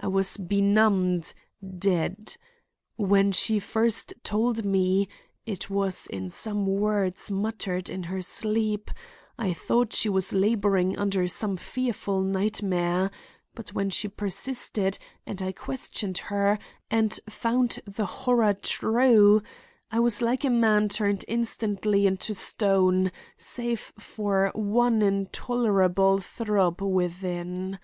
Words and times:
I 0.00 0.06
was 0.06 0.38
benumbed—dead. 0.38 2.36
When 2.96 3.32
first 3.32 4.08
she 4.16 4.20
told 4.20 4.64
me,—it 4.64 5.68
was 5.68 6.06
in 6.06 6.30
some 6.30 6.66
words 6.66 7.30
muttered 7.30 7.90
in 7.90 8.04
her 8.04 8.22
sleep—I 8.22 9.52
thought 9.52 9.92
she 9.92 10.08
was 10.08 10.32
laboring 10.32 10.96
under 10.96 11.28
some 11.28 11.58
fearful 11.58 12.22
nightmare; 12.22 13.10
but 13.54 13.74
when 13.74 13.90
she 13.90 14.08
persisted, 14.08 14.98
and 15.26 15.42
I 15.42 15.52
questioned 15.52 16.16
her, 16.16 16.58
and 16.90 17.20
found 17.28 17.80
the 17.84 18.06
horror 18.06 18.54
true, 18.54 19.42
I 19.90 20.00
was 20.00 20.22
like 20.22 20.44
a 20.44 20.48
man 20.48 20.88
turned 20.88 21.26
instantly 21.28 22.06
into 22.06 22.32
stone, 22.34 23.12
save 23.36 23.92
for 23.98 24.50
one 24.54 25.02
intolerable 25.02 26.20
throb 26.20 26.80
within. 26.80 27.78